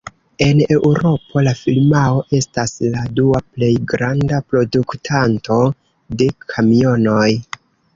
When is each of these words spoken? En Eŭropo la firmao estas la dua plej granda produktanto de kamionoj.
En 0.43 0.61
Eŭropo 0.75 1.43
la 1.47 1.53
firmao 1.59 2.25
estas 2.39 2.75
la 2.97 3.05
dua 3.21 3.43
plej 3.53 3.71
granda 3.95 4.43
produktanto 4.51 5.65
de 6.25 6.35
kamionoj. 6.53 7.29